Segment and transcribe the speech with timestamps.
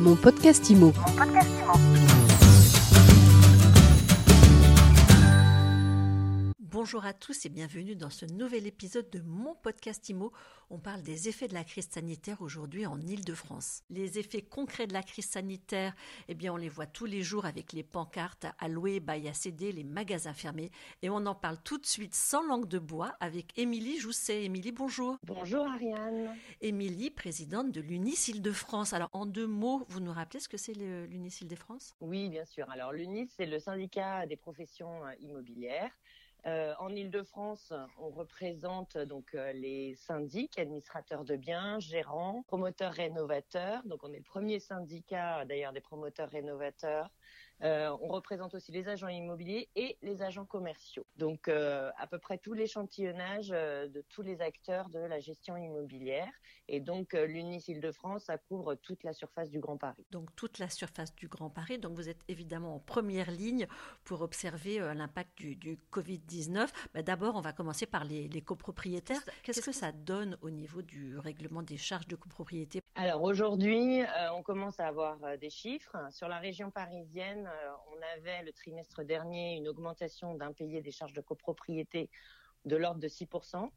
[0.00, 0.92] Mon podcast IMO.
[6.82, 10.32] Bonjour à tous et bienvenue dans ce nouvel épisode de mon podcast IMO.
[10.70, 13.82] On parle des effets de la crise sanitaire aujourd'hui en Ile-de-France.
[13.90, 15.94] Les effets concrets de la crise sanitaire,
[16.28, 19.34] eh bien, on les voit tous les jours avec les pancartes à louer, bail à
[19.34, 20.70] céder, les magasins fermés.
[21.02, 24.44] Et on en parle tout de suite sans langue de bois avec Émilie Jousset.
[24.44, 25.18] Émilie, bonjour.
[25.22, 26.34] Bonjour Ariane.
[26.62, 28.94] Émilie, présidente de l'UNIS Île-de-France.
[28.94, 31.94] Alors, en deux mots, vous nous rappelez ce que c'est l'UNIS Île-de-France?
[32.00, 32.70] Oui, bien sûr.
[32.70, 35.90] Alors, l'UNIS, c'est le syndicat des professions euh, immobilières.
[36.46, 43.82] Euh, en Ile-de-France, on représente donc euh, les syndics, administrateurs de biens, gérants, promoteurs rénovateurs.
[43.84, 47.10] Donc on est le premier syndicat d'ailleurs des promoteurs rénovateurs
[47.62, 51.06] euh, on représente aussi les agents immobiliers et les agents commerciaux.
[51.16, 55.56] Donc euh, à peu près tout l'échantillonnage euh, de tous les acteurs de la gestion
[55.56, 56.32] immobilière.
[56.68, 60.06] Et donc l'UNIS Île-de-France, ça couvre toute la surface du Grand Paris.
[60.10, 61.78] Donc toute la surface du Grand Paris.
[61.78, 63.66] Donc vous êtes évidemment en première ligne
[64.04, 66.68] pour observer l'impact du, Covid-19.
[66.94, 69.20] Bah, d'abord, on va commencer par les, les copropriétaires.
[69.42, 72.80] Qu'est-ce que ça donne au niveau du règlement des charges de copropriété?
[72.94, 74.02] Alors aujourd'hui,
[74.34, 75.96] on commence à avoir des chiffres.
[76.10, 77.49] Sur la région parisienne,
[77.92, 82.10] on avait le trimestre dernier une augmentation d'impayés des charges de copropriété
[82.64, 83.70] de l'ordre de 6%.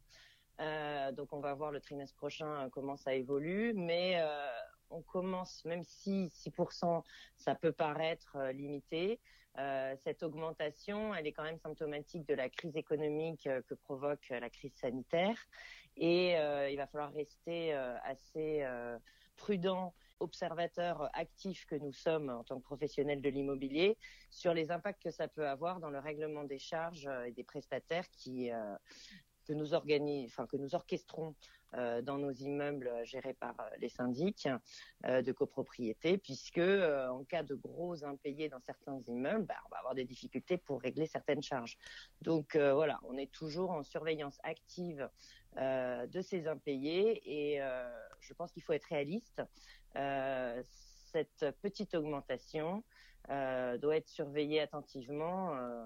[0.60, 4.46] Euh, donc on va voir le trimestre prochain comment ça évolue, mais euh,
[4.90, 7.02] on commence, même si 6%
[7.36, 9.20] ça peut paraître limité,
[9.98, 14.74] cette augmentation, elle est quand même symptomatique de la crise économique que provoque la crise
[14.74, 15.36] sanitaire,
[15.96, 18.66] et il va falloir rester assez
[19.36, 19.94] prudent
[20.24, 23.96] observateurs actifs que nous sommes en tant que professionnels de l'immobilier
[24.30, 27.44] sur les impacts que ça peut avoir dans le règlement des charges euh, et des
[27.44, 28.76] prestataires qui euh,
[29.44, 31.34] que nous enfin que nous orchestrons
[31.74, 34.48] euh, dans nos immeubles gérés par les syndics
[35.04, 39.94] de copropriété, puisque en cas de gros impayés dans certains immeubles, bah, on va avoir
[39.94, 41.76] des difficultés pour régler certaines charges.
[42.22, 45.08] Donc voilà, on est toujours en surveillance active
[45.56, 47.60] de ces impayés et
[48.20, 49.42] je pense qu'il faut être réaliste.
[49.96, 50.62] Euh,
[51.12, 52.82] cette petite augmentation
[53.30, 55.84] euh, doit être surveillée attentivement euh,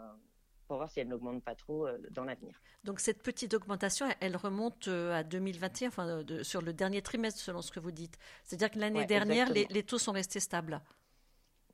[0.68, 2.60] pour voir si elle n'augmente pas trop dans l'avenir.
[2.84, 7.72] Donc cette petite augmentation, elle remonte à 2021, enfin, sur le dernier trimestre selon ce
[7.72, 8.18] que vous dites.
[8.44, 10.80] C'est-à-dire que l'année dernière, les, taux sont restés stables.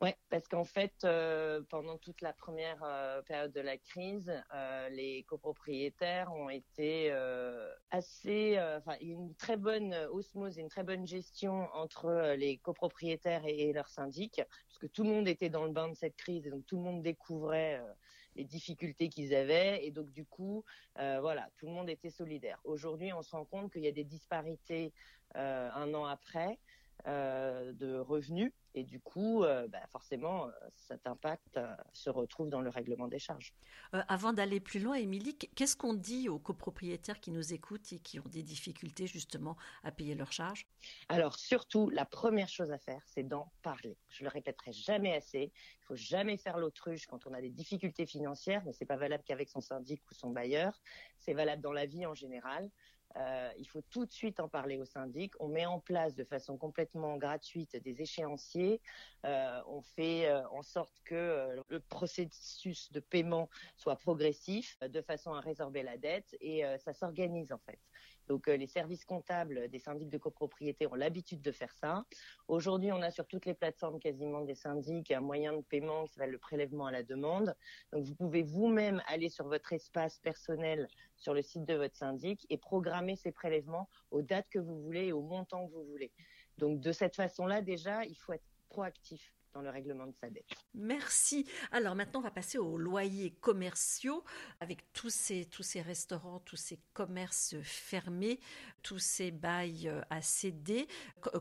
[0.00, 4.88] Oui, parce qu'en fait, euh, pendant toute la première euh, période de la crise, euh,
[4.90, 7.12] les copropriétaires ont été
[7.90, 13.72] assez, enfin, une très bonne osmose et une très bonne gestion entre les copropriétaires et,
[13.72, 16.66] leurs syndics, puisque tout le monde était dans le bain de cette crise et donc
[16.66, 17.80] tout le monde découvrait
[18.36, 20.64] les difficultés qu'ils avaient et donc du coup,
[20.96, 22.60] voilà, tout le monde était solidaire.
[22.64, 24.92] Aujourd'hui, on se rend compte qu'il y a des disparités
[25.34, 26.58] un an après.
[27.06, 31.60] Euh, de revenus et du coup, euh, bah, forcément, euh, cet impact
[31.92, 33.52] se retrouve dans le règlement des charges.
[34.08, 38.20] avant d'aller plus loin, Émilie, qu'est-ce qu'on dit aux copropriétaires qui nous écoutent et qui
[38.20, 40.66] ont des difficultés justement à payer leurs charges?
[41.10, 43.98] Alors surtout, la première chose à faire, c'est d'en parler.
[44.08, 45.52] Je le répéterai jamais assez.
[45.52, 49.24] Il faut jamais faire l'autruche quand on a des difficultés financières, mais c'est pas valable
[49.26, 50.80] qu'avec son syndic ou son bailleur.
[51.18, 52.70] C'est valable dans la vie en général.
[53.16, 55.32] Euh, il faut tout de suite en parler au syndic.
[55.40, 58.80] On met en place de façon complètement gratuite des échéanciers.
[59.24, 65.32] Euh, on fait euh, en sorte que le processus de paiement soit progressif de façon
[65.32, 67.78] à résorber la dette et ça s'organise en fait.
[68.28, 72.04] Donc les services comptables des syndics de copropriété ont l'habitude de faire ça.
[72.48, 76.14] Aujourd'hui, on a sur toutes les plateformes quasiment des syndics un moyen de paiement qui
[76.14, 77.54] s'appelle le prélèvement à la demande.
[77.92, 82.46] Donc vous pouvez vous-même aller sur votre espace personnel sur le site de votre syndic
[82.50, 86.12] et programmer ces prélèvements aux dates que vous voulez et au montant que vous voulez.
[86.58, 90.44] Donc de cette façon-là, déjà, il faut être proactif dans le règlement de sa dette.
[90.74, 91.48] Merci.
[91.70, 94.24] Alors maintenant, on va passer aux loyers commerciaux
[94.60, 98.40] avec tous ces, tous ces restaurants, tous ces commerces fermés,
[98.82, 100.88] tous ces bails euh, à céder.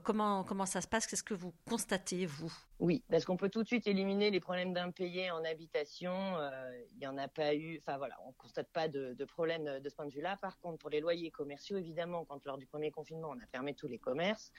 [0.04, 1.08] Comment, comment ça se passe?
[1.08, 2.54] Qu'est-ce que vous constatez, vous?
[2.80, 6.14] Oui, parce qu'on peut tout de suite éliminer les problèmes d'impayés en habitation.
[6.38, 7.78] Euh, il n'y en a pas eu.
[7.80, 10.38] Enfin voilà, on constate pas de, de problème de ce point de vue-là.
[10.38, 13.74] Par contre, pour les loyers commerciaux, évidemment, quand lors du premier confinement, on a fermé
[13.74, 14.52] tous les commerces,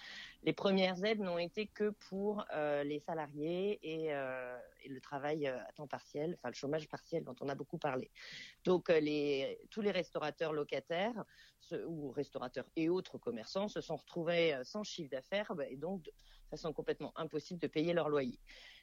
[0.43, 5.47] les premières aides n'ont été que pour euh, les salariés et, euh, et, le travail
[5.47, 8.11] à temps partiel, enfin le chômage partiel dont on a beaucoup parlé.
[8.65, 11.25] Donc les, tous les restaurateurs locataires
[11.87, 16.11] ou restaurateurs et autres commerçants se sont retrouvés sans chiffre d'affaires bah, et donc
[16.51, 18.39] façon complètement impossible de payer leur loyer.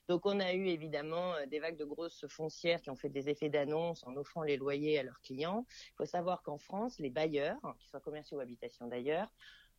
[0.07, 3.29] Donc on a eu évidemment euh, des vagues de grosses foncières qui ont fait des
[3.29, 5.65] effets d'annonce en offrant les loyers à leurs clients.
[5.69, 9.31] Il faut savoir qu'en France, les bailleurs, qu'ils soient commerciaux ou habitations d'ailleurs,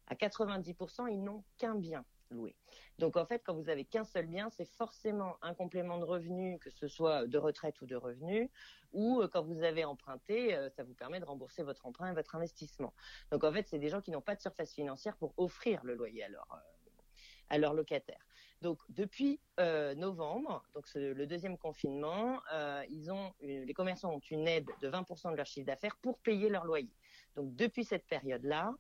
[0.07, 2.05] à 90%, ils n'ont qu'un bien.
[2.33, 2.57] Louer.
[2.99, 6.59] Donc en fait, quand vous avez qu'un seul bien, c'est forcément un complément de revenu,
[6.59, 8.51] que ce soit de retraite ou de revenu,
[8.93, 12.15] ou euh, quand vous avez emprunté, euh, ça vous permet de rembourser votre emprunt et
[12.15, 12.93] votre investissement.
[13.31, 15.95] Donc en fait, c'est des gens qui n'ont pas de surface financière pour offrir le
[15.95, 16.47] loyer à leur
[17.51, 18.25] à leurs locataires.
[18.63, 22.41] Donc depuis novembre, donc le deuxième confinement,
[23.43, 26.95] les commerçants ont une aide de 20% de leur chiffre d'affaires pour payer leur loyer.
[27.37, 28.73] Donc depuis cette période-là,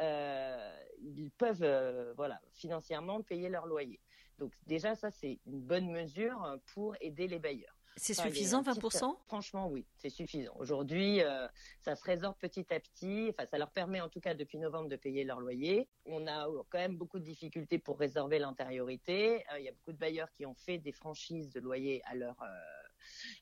[0.00, 4.00] euh, ils peuvent euh, voilà financièrement payer leur loyer.
[4.38, 7.78] Donc déjà ça c'est une bonne mesure pour aider les bailleurs.
[7.96, 10.52] C'est suffisant 20% Franchement oui, c'est suffisant.
[10.56, 11.46] Aujourd'hui euh,
[11.80, 14.88] ça se résorbe petit à petit, enfin ça leur permet en tout cas depuis novembre
[14.88, 15.88] de payer leur loyer.
[16.06, 19.44] On a quand même beaucoup de difficultés pour résorber l'antériorité.
[19.58, 22.36] Il y a beaucoup de bailleurs qui ont fait des franchises de loyer à leur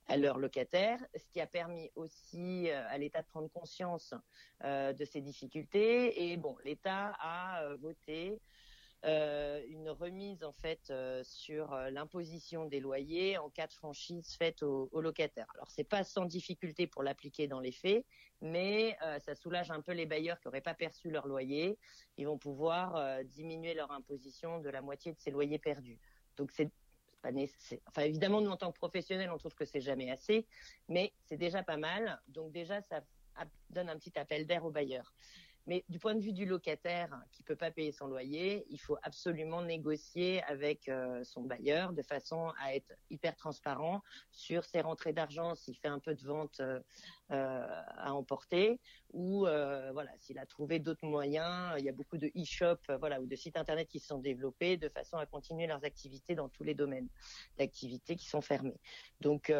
[0.06, 4.14] à leurs locataires, ce qui a permis aussi euh, à l'État de prendre conscience
[4.64, 6.30] euh, de ces difficultés.
[6.30, 8.40] Et bon, l'État a euh, voté
[9.04, 10.92] une remise en fait
[11.24, 15.48] sur l'imposition des loyers en cas de franchise faite aux, locataires.
[15.56, 18.06] Alors c'est pas sans difficulté pour l'appliquer dans les faits,
[18.40, 21.80] mais ça soulage un peu les bailleurs qui n'auraient pas perçu leur loyer.
[22.16, 25.98] Ils vont pouvoir diminuer leur imposition de la moitié de ces loyers perdus.
[26.36, 26.70] Donc c'est
[27.24, 30.46] Enfin, évidemment, nous, en tant que professionnels, on trouve que c'est jamais assez,
[30.88, 32.20] mais c'est déjà pas mal.
[32.28, 33.02] Donc, déjà, ça
[33.70, 35.12] donne un petit appel d'air aux bailleurs.
[35.66, 38.96] Mais du point de vue du locataire qui peut pas payer son loyer, il faut
[39.02, 44.02] absolument négocier avec euh, son bailleur de façon à être hyper transparent
[44.32, 46.80] sur ses rentrées d'argent, s'il fait un peu de vente euh,
[47.32, 48.78] à emporter
[49.12, 51.74] ou voilà s'il a trouvé d'autres moyens.
[51.78, 54.76] Il y a beaucoup de e-shop, voilà, ou de sites internet qui se sont développés
[54.76, 57.08] de façon à continuer leurs activités dans tous les domaines
[57.58, 58.80] d'activités qui sont fermés.
[59.20, 59.52] Donc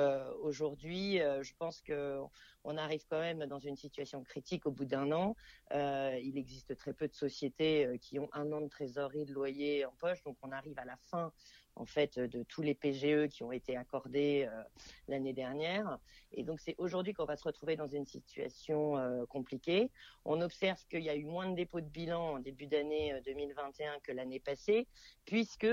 [0.42, 2.20] aujourd'hui, je pense que
[2.64, 5.34] on arrive quand même dans une situation critique au bout d'un an.
[5.72, 9.32] Euh, il existe très peu de sociétés euh, qui ont un an de trésorerie de
[9.32, 11.32] loyer en poche, donc on arrive à la fin
[11.74, 14.62] en fait de tous les PGE qui ont été accordés euh,
[15.08, 15.98] l'année dernière.
[16.32, 19.90] Et donc c'est aujourd'hui qu'on va se retrouver dans une situation compliquée.
[20.24, 24.00] On observe qu'il y a eu moins de dépôts de bilan en début d'année 2021
[24.00, 24.86] que l'année passée,
[25.24, 25.66] puisque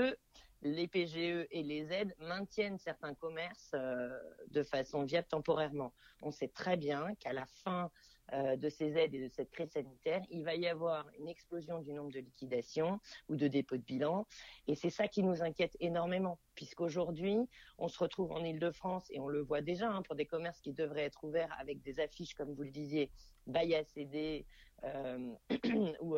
[0.62, 4.08] les PGE et les aides maintiennent certains commerces euh,
[4.48, 5.92] de façon viable temporairement.
[6.22, 7.90] On sait très bien qu'à la fin
[8.32, 11.80] euh, de ces aides et de cette crise sanitaire, il va y avoir une explosion
[11.80, 14.26] du nombre de liquidations ou de dépôts de bilan.
[14.66, 17.38] Et c'est ça qui nous inquiète énormément, puisqu'aujourd'hui,
[17.78, 20.72] on se retrouve en Ile-de-France et on le voit déjà hein, pour des commerces qui
[20.72, 23.10] devraient être ouverts avec des affiches, comme vous le disiez,
[23.46, 24.46] bail à céder
[24.84, 25.34] euh,
[26.00, 26.16] ou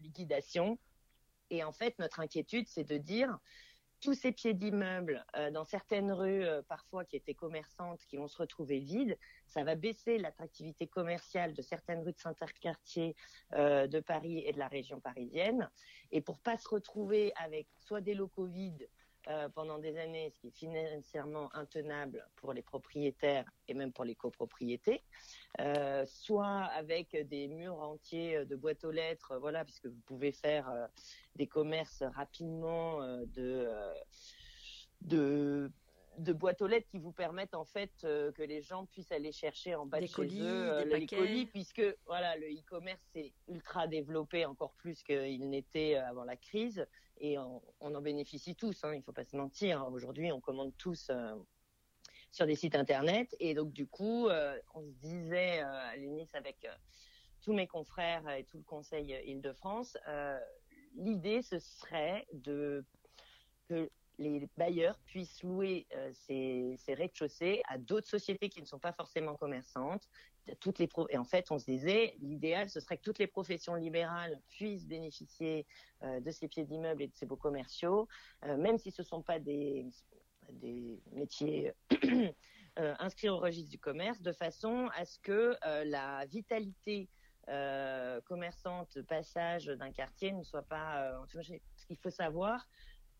[0.00, 0.78] liquidation
[1.50, 3.38] et en fait, notre inquiétude, c'est de dire
[4.00, 8.28] tous ces pieds d'immeubles euh, dans certaines rues, euh, parfois qui étaient commerçantes, qui vont
[8.28, 13.16] se retrouver vides, ça va baisser l'attractivité commerciale de certaines rues de Saint-Cartier
[13.54, 15.70] euh, de Paris et de la région parisienne.
[16.12, 18.88] Et pour pas se retrouver avec soit des locaux vides
[19.28, 24.04] euh, pendant des années, ce qui est financièrement intenable pour les propriétaires et même pour
[24.04, 25.02] les copropriétés,
[25.60, 30.68] euh, soit avec des murs entiers de boîtes aux lettres, voilà, puisque vous pouvez faire
[30.70, 30.86] euh,
[31.34, 33.00] des commerces rapidement
[33.34, 33.68] de
[35.02, 35.70] de
[36.18, 39.74] de boîtes aux lettres qui vous permettent en fait que les gens puissent aller chercher
[39.74, 44.72] en bas de chez eux les colis puisque voilà le e-commerce est ultra développé encore
[44.74, 46.86] plus qu'il n'était avant la crise
[47.18, 48.84] et on, en bénéficie tous.
[48.84, 49.86] Hein, il ne faut pas se mentir.
[49.90, 51.34] Aujourd'hui, on commande tous euh,
[52.30, 56.28] sur des sites internet et donc du coup, euh, on se disait euh, à l'UNIS
[56.34, 56.66] avec
[57.42, 59.96] tous mes confrères et tout le Conseil Île-de-France,
[60.96, 62.84] l'idée ce serait de
[63.68, 68.92] que les bailleurs puissent louer ces, ces rez-de-chaussée à d'autres sociétés qui ne sont pas
[68.92, 70.08] forcément commerçantes,
[70.60, 73.74] toutes les et en fait, on se disait, l'idéal, ce serait que toutes les professions
[73.74, 75.66] libérales puissent bénéficier
[76.02, 78.08] euh, de ces pieds d'immeubles et de ces beaux commerciaux,
[78.44, 79.86] euh, même si ce ne sont pas des,
[81.12, 81.72] métiers
[82.78, 87.08] euh, inscrits au registre du commerce, de façon à ce que la vitalité
[88.24, 91.12] commerçante, passage d'un quartier ne soit pas.
[91.28, 92.66] ce qu'il faut savoir,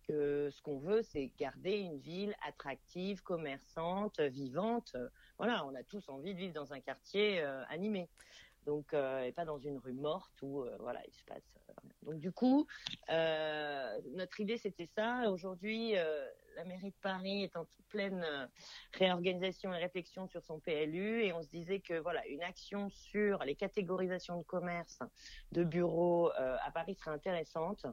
[0.06, 4.96] que ce qu'on veut, c'est garder une ville attractive, commerçante, vivante.
[5.38, 8.08] Voilà, on a tous envie de vivre dans un quartier euh, animé.
[8.64, 11.58] Donc, euh, et pas dans une rue morte où, euh, voilà, il se passe.
[12.02, 12.66] Donc, du coup,
[13.08, 15.30] notre idée, c'était ça.
[15.30, 18.24] Aujourd'hui, la mairie de Paris est en pleine
[18.94, 23.44] réorganisation et réflexion sur son PLU et on se disait que, voilà, une action sur
[23.44, 25.00] les catégorisations de commerce,
[25.52, 27.86] de bureaux à Paris serait intéressante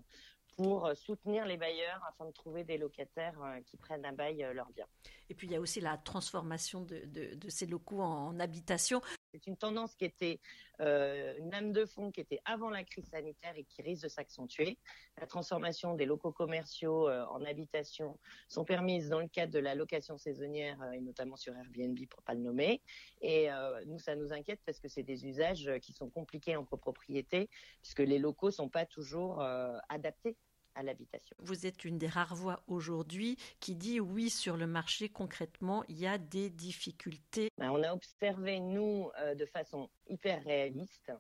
[0.56, 4.44] pour euh, soutenir les bailleurs afin de trouver des locataires euh, qui prennent à bail
[4.44, 4.88] euh, leurs biens.
[5.30, 9.02] Et puis il y a aussi la transformation de, ces locaux en habitation.
[9.34, 10.40] C'est une tendance qui était
[10.80, 14.08] euh, une lame de fond qui était avant la crise sanitaire et qui risque de
[14.08, 14.78] s'accentuer.
[15.20, 19.74] La transformation des locaux commerciaux euh, en habitation sont permises dans le cadre de la
[19.74, 22.84] location saisonnière euh, et notamment sur Airbnb pour pas le nommer.
[23.22, 23.48] Et
[23.88, 27.50] nous, ça nous inquiète parce que c'est des usages qui sont compliqués en copropriété
[27.82, 29.42] puisque les locaux sont pas toujours
[29.90, 30.36] adaptés
[30.76, 31.36] à l'habitation.
[31.40, 36.00] Vous êtes une des rares voix aujourd'hui qui dit oui sur le marché concrètement il
[36.00, 37.50] y a des difficultés.
[37.58, 41.12] Ben, on a observé nous euh, de façon hyper réaliste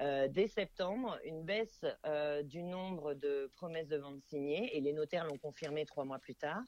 [0.00, 4.92] euh, dès septembre une baisse euh, du nombre de promesses de vente signées et les
[4.92, 6.62] notaires l'ont confirmé trois mois plus tard.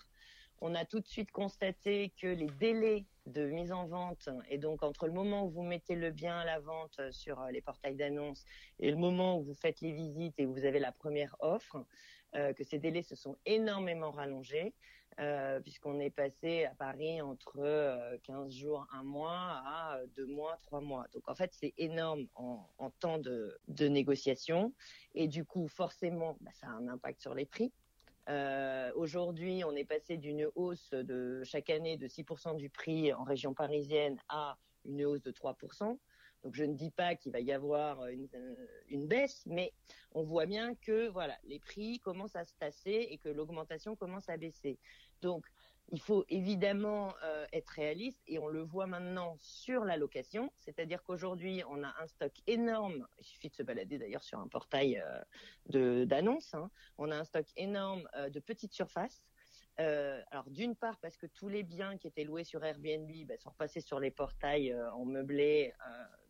[0.60, 4.82] On a tout de suite constaté que les délais de mise en vente et donc
[4.82, 8.44] entre le moment où vous mettez le bien à la vente sur les portails d'annonces
[8.78, 11.84] et le moment où vous faites les visites et où vous avez la première offre,
[12.36, 14.72] euh, que ces délais se sont énormément rallongés,
[15.18, 20.56] euh, puisqu'on est passé à Paris entre 15 euh, jours, un mois, à deux mois,
[20.62, 21.06] trois mois.
[21.12, 24.72] Donc en fait, c'est énorme en, temps de, négociation.
[25.14, 27.72] Et du coup, forcément, bah, ça a un impact sur les prix.
[28.94, 33.54] Aujourd'hui, on est passé d'une hausse de chaque année de 6% du prix en région
[33.54, 35.98] parisienne à une hausse de 3%.
[36.42, 38.28] Donc je ne dis pas qu'il va y avoir une,
[38.88, 39.72] une, baisse, mais
[40.12, 44.28] on voit bien que voilà, les prix commencent à se tasser et que l'augmentation commence
[44.28, 44.78] à baisser.
[45.20, 45.44] Donc
[45.90, 51.02] il faut évidemment euh, être réaliste et on le voit maintenant sur la location, c'est-à-dire
[51.02, 53.06] qu'aujourd'hui on a un stock énorme.
[53.18, 55.02] Il suffit de se balader d'ailleurs sur un portail
[55.74, 56.54] euh, d'annonces.
[56.54, 56.70] Hein.
[56.98, 59.24] On a un stock énorme euh, de petites surfaces.
[59.78, 63.38] Euh, alors d'une part parce que tous les biens qui étaient loués sur Airbnb bah,
[63.38, 65.72] sont repassés sur les portails en meublé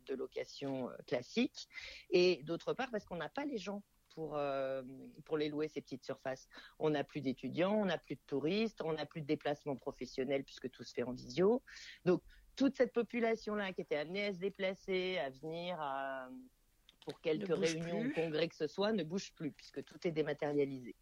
[0.07, 1.69] de location classique,
[2.11, 4.39] et d'autre part parce qu'on n'a pas les gens pour
[5.25, 6.49] pour les louer ces petites surfaces.
[6.79, 10.45] On n'a plus d'étudiants, on n'a plus de touristes, on n'a plus de déplacements professionnels
[10.45, 11.63] puisque tout se fait en visio.
[12.05, 12.23] Donc
[12.57, 15.79] toute cette population là qui était amenée à se déplacer, à venir
[17.05, 20.95] pour quelques réunions ou congrès que ce soit, ne bouge plus puisque tout est dématérialisé.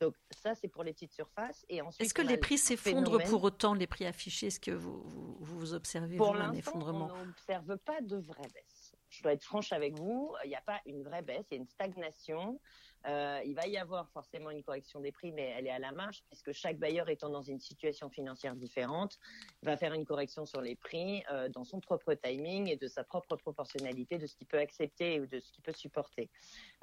[0.00, 1.64] Donc ça, c'est pour les petites surfaces.
[1.68, 4.48] Et ensuite, est-ce que les prix s'effondrent pour autant, les prix affichés?
[4.48, 8.81] Est-ce que vous, vous, observez pour un effondrement On n'observe pas de vraie baisse.
[9.12, 11.58] Je dois être franche avec vous, il n'y a pas une vraie baisse, il y
[11.58, 12.58] a une stagnation.
[13.06, 15.92] Euh, il va y avoir forcément une correction des prix, mais elle est à la
[15.92, 19.18] marge, puisque chaque bailleur étant dans une situation financière différente,
[19.62, 23.04] va faire une correction sur les prix euh, dans son propre timing et de sa
[23.04, 26.30] propre proportionnalité de ce qu'il peut accepter ou de ce qu'il peut supporter.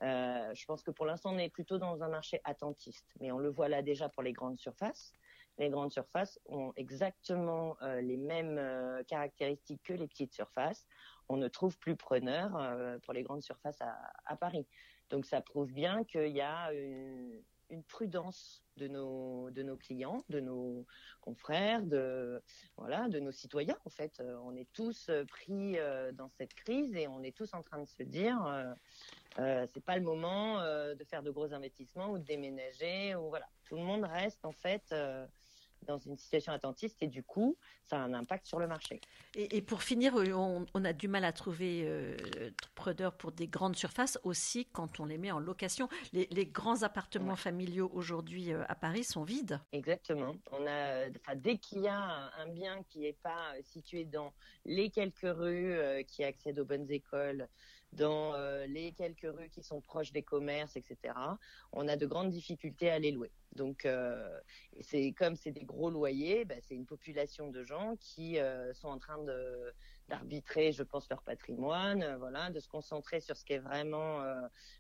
[0.02, 3.40] Euh, je pense que pour l'instant, on est plutôt dans un marché attentiste, mais on
[3.40, 5.14] le voit là déjà pour les grandes surfaces.
[5.58, 10.88] Les grandes surfaces ont exactement les mêmes caractéristiques que les petites surfaces.
[11.28, 12.52] On ne trouve plus preneur
[13.02, 13.94] pour les grandes surfaces à,
[14.26, 14.66] à Paris.
[15.10, 17.42] Donc ça prouve bien qu'il y a une,
[17.88, 20.86] prudence de nos de nos clients, de nos
[21.22, 22.42] confrères, de
[22.78, 23.78] voilà, de nos citoyens.
[23.86, 27.36] En fait, euh, on est tous euh, pris euh, dans cette crise et on est
[27.36, 28.44] tous en train de se dire.
[29.38, 33.48] Euh, c'est pas le moment de faire de gros investissements ou de déménager ou voilà.
[33.66, 34.94] Tout le monde reste en fait
[35.86, 39.02] dans une situation attentiste et du coup, ça a un impact sur le marché.
[39.36, 42.16] Et, pour finir, euh, on, a du mal à trouver euh,
[42.76, 45.90] preneurs pour des grandes surfaces aussi quand on les met en location.
[46.14, 49.60] Les, grands appartements familiaux aujourd'hui euh, à Paris sont vides.
[49.72, 50.36] Exactement.
[50.52, 54.34] On a, enfin, dès qu'il y a un bien qui n'est pas situé dans
[54.66, 57.48] les quelques rues qui accèdent aux bonnes écoles,
[57.94, 61.14] dans euh, les quelques rues qui sont proches des commerces, etc.,
[61.72, 63.32] on a de grandes difficultés à les louer.
[63.54, 64.40] Donc, euh,
[64.82, 68.88] c'est comme c'est des gros loyers, bah, c'est une population de gens qui euh, sont
[68.88, 69.18] en train
[70.08, 74.24] d'arbitrer, je pense, leur patrimoine, voilà, de se concentrer sur ce qui est vraiment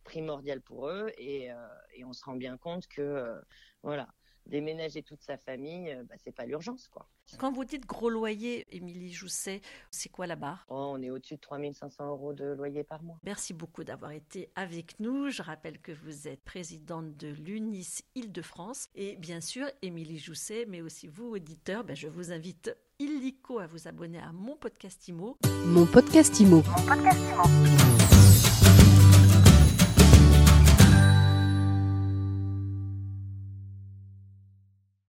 [0.04, 1.50] primordial pour eux, et,
[1.94, 3.40] et, on se rend bien compte que,
[3.84, 4.08] voilà,
[4.50, 7.08] déménager toute sa famille, euh, bah, c'est pas l'urgence, quoi.
[7.38, 10.66] Quand vous dites gros loyer, Émilie Jousset, c'est quoi la barre?
[10.70, 13.18] Oh, On est au-dessus de 3500 euros de loyer par mois.
[13.24, 15.30] Merci beaucoup d'avoir été avec nous.
[15.30, 18.90] Je rappelle que vous êtes présidente de l'UNIS Île-de-France.
[18.96, 23.68] Et bien sûr, Émilie Jousset, mais aussi vous, auditeurs, ben, je vous invite illico à
[23.68, 25.38] vous abonner à mon podcast IMO.
[25.66, 26.64] Mon podcast IMO.
[26.64, 28.19] Mon podcast